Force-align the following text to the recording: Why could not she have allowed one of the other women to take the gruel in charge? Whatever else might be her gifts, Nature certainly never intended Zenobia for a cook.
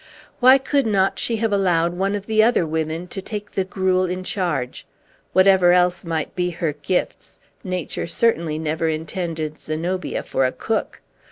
Why 0.39 0.57
could 0.57 0.87
not 0.87 1.19
she 1.19 1.35
have 1.35 1.53
allowed 1.53 1.93
one 1.93 2.15
of 2.15 2.25
the 2.25 2.41
other 2.41 2.65
women 2.65 3.05
to 3.09 3.21
take 3.21 3.51
the 3.51 3.63
gruel 3.63 4.05
in 4.05 4.23
charge? 4.23 4.87
Whatever 5.31 5.73
else 5.73 6.03
might 6.03 6.35
be 6.35 6.49
her 6.49 6.73
gifts, 6.73 7.39
Nature 7.63 8.07
certainly 8.07 8.57
never 8.57 8.87
intended 8.89 9.59
Zenobia 9.59 10.23
for 10.23 10.43
a 10.43 10.51
cook. 10.51 11.01